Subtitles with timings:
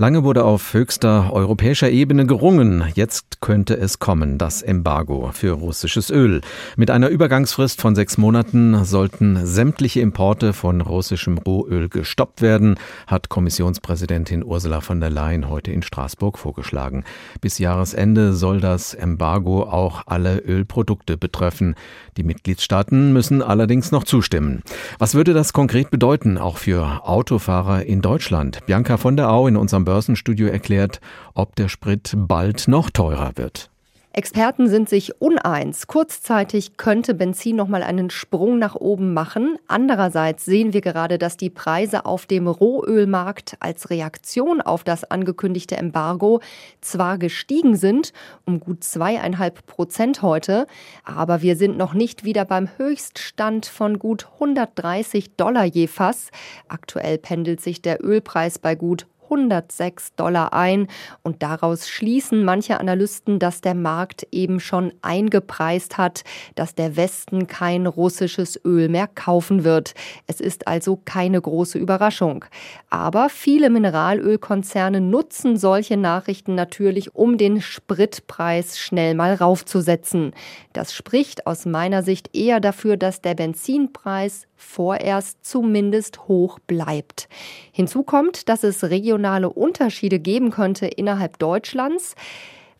[0.00, 2.84] Lange wurde auf höchster europäischer Ebene gerungen.
[2.94, 6.40] Jetzt könnte es kommen, das Embargo für russisches Öl.
[6.74, 12.76] Mit einer Übergangsfrist von sechs Monaten sollten sämtliche Importe von russischem Rohöl gestoppt werden,
[13.06, 17.04] hat Kommissionspräsidentin Ursula von der Leyen heute in Straßburg vorgeschlagen.
[17.42, 21.74] Bis Jahresende soll das Embargo auch alle Ölprodukte betreffen.
[22.16, 24.62] Die Mitgliedstaaten müssen allerdings noch zustimmen.
[24.98, 28.64] Was würde das konkret bedeuten, auch für Autofahrer in Deutschland?
[28.64, 31.00] Bianca von der Au in unserem Börsenstudio erklärt,
[31.34, 33.70] ob der Sprit bald noch teurer wird.
[34.12, 35.88] Experten sind sich uneins.
[35.88, 39.56] Kurzzeitig könnte Benzin noch mal einen Sprung nach oben machen.
[39.66, 45.76] Andererseits sehen wir gerade, dass die Preise auf dem Rohölmarkt als Reaktion auf das angekündigte
[45.76, 46.40] Embargo
[46.80, 48.12] zwar gestiegen sind,
[48.46, 50.68] um gut zweieinhalb Prozent heute,
[51.04, 56.30] aber wir sind noch nicht wieder beim Höchststand von gut 130 Dollar je Fass.
[56.68, 60.88] Aktuell pendelt sich der Ölpreis bei gut 106 Dollar ein.
[61.22, 67.46] Und daraus schließen manche Analysten, dass der Markt eben schon eingepreist hat, dass der Westen
[67.46, 69.94] kein russisches Öl mehr kaufen wird.
[70.26, 72.44] Es ist also keine große Überraschung.
[72.90, 80.32] Aber viele Mineralölkonzerne nutzen solche Nachrichten natürlich, um den Spritpreis schnell mal raufzusetzen.
[80.72, 87.28] Das spricht aus meiner Sicht eher dafür, dass der Benzinpreis vorerst zumindest hoch bleibt.
[87.72, 88.90] Hinzu kommt, dass es
[89.20, 92.14] regionale Unterschiede geben könnte innerhalb Deutschlands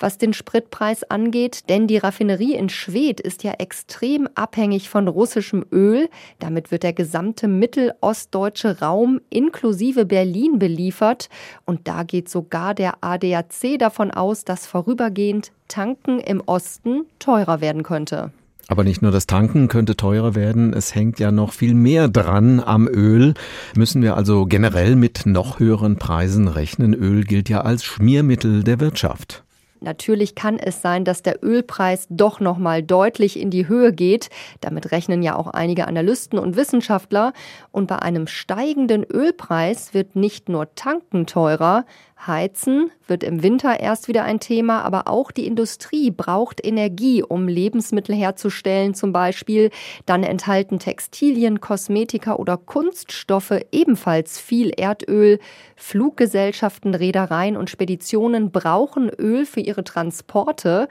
[0.00, 5.66] was den Spritpreis angeht, denn die Raffinerie in Schwedt ist ja extrem abhängig von russischem
[5.72, 6.08] Öl.
[6.38, 11.28] Damit wird der gesamte mittelostdeutsche Raum inklusive Berlin beliefert
[11.64, 17.82] und da geht sogar der ADAC davon aus, dass vorübergehend Tanken im Osten teurer werden
[17.82, 18.30] könnte.
[18.70, 22.60] Aber nicht nur das Tanken könnte teurer werden, es hängt ja noch viel mehr dran
[22.60, 23.32] am Öl.
[23.74, 26.92] Müssen wir also generell mit noch höheren Preisen rechnen?
[26.92, 29.42] Öl gilt ja als Schmiermittel der Wirtschaft.
[29.80, 34.28] Natürlich kann es sein, dass der Ölpreis doch noch mal deutlich in die Höhe geht.
[34.60, 37.32] Damit rechnen ja auch einige Analysten und Wissenschaftler.
[37.70, 41.84] Und bei einem steigenden Ölpreis wird nicht nur Tanken teurer,
[42.26, 47.48] Heizen wird im Winter erst wieder ein Thema, aber auch die Industrie braucht Energie, um
[47.48, 49.70] Lebensmittel herzustellen zum Beispiel.
[50.04, 55.38] Dann enthalten Textilien, Kosmetika oder Kunststoffe ebenfalls viel Erdöl.
[55.76, 60.88] Fluggesellschaften, Reedereien und Speditionen brauchen Öl für ihre Transporte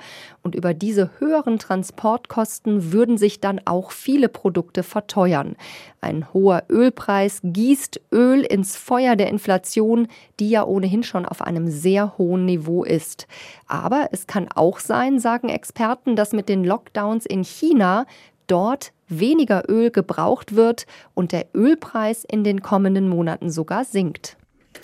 [0.48, 5.58] und über diese höheren Transportkosten würden sich dann auch viele Produkte verteuern.
[6.00, 10.08] Ein hoher Ölpreis gießt Öl ins Feuer der Inflation,
[10.40, 13.28] die ja ohnehin schon auf einem sehr hohen Niveau ist.
[13.68, 18.06] Aber es kann auch sein, sagen Experten, dass mit den Lockdowns in China
[18.48, 24.38] dort weniger Öl gebraucht wird und der Ölpreis in den kommenden Monaten sogar sinkt.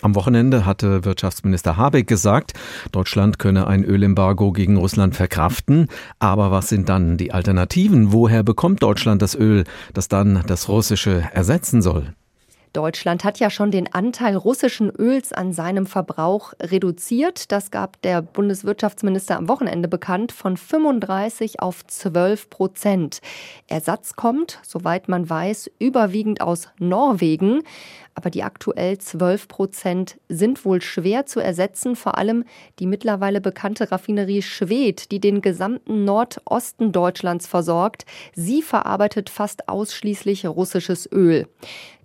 [0.03, 2.51] Am Wochenende hatte Wirtschaftsminister Habeck gesagt,
[2.91, 5.87] Deutschland könne ein Ölembargo gegen Russland verkraften.
[6.19, 8.11] Aber was sind dann die Alternativen?
[8.11, 12.13] Woher bekommt Deutschland das Öl, das dann das russische ersetzen soll?
[12.73, 17.51] Deutschland hat ja schon den Anteil russischen Öls an seinem Verbrauch reduziert.
[17.51, 23.19] Das gab der Bundeswirtschaftsminister am Wochenende bekannt von 35 auf 12 Prozent.
[23.67, 27.61] Ersatz kommt, soweit man weiß, überwiegend aus Norwegen
[28.15, 32.45] aber die aktuell 12 Prozent sind wohl schwer zu ersetzen, vor allem
[32.79, 38.05] die mittlerweile bekannte Raffinerie Schwedt, die den gesamten Nordosten Deutschlands versorgt.
[38.33, 41.47] Sie verarbeitet fast ausschließlich russisches Öl.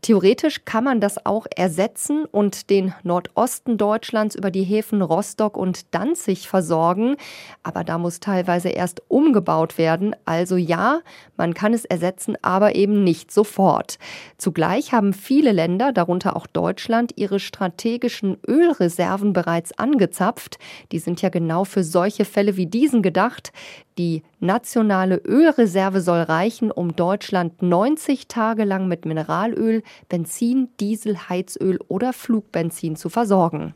[0.01, 5.93] Theoretisch kann man das auch ersetzen und den Nordosten Deutschlands über die Häfen Rostock und
[5.95, 7.17] Danzig versorgen.
[7.63, 10.15] Aber da muss teilweise erst umgebaut werden.
[10.25, 11.01] Also ja,
[11.37, 13.99] man kann es ersetzen, aber eben nicht sofort.
[14.37, 20.59] Zugleich haben viele Länder, darunter auch Deutschland, ihre strategischen Ölreserven bereits angezapft.
[20.93, 23.53] Die sind ja genau für solche Fälle wie diesen gedacht.
[23.99, 31.79] Die nationale Ölreserve soll reichen, um Deutschland 90 Tage lang mit Mineralöl, Benzin, Diesel, Heizöl
[31.89, 33.75] oder Flugbenzin zu versorgen.